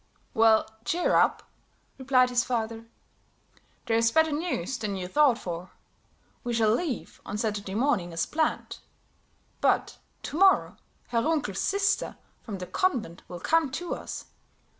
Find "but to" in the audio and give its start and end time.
9.61-10.39